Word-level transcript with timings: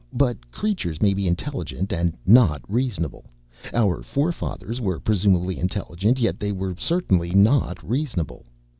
But 0.13 0.49
creatures 0.51 0.99
may 0.99 1.13
be 1.13 1.27
intelligent 1.27 1.93
and 1.93 2.17
not 2.25 2.63
reasonable. 2.67 3.25
Our 3.71 4.01
forefathers 4.01 4.81
were 4.81 4.99
presumably 4.99 5.59
intelligent, 5.59 6.17
yet 6.17 6.39
they 6.39 6.51
were 6.53 6.73
certainly 6.75 7.35
not 7.35 7.87
reasonable. 7.87 8.47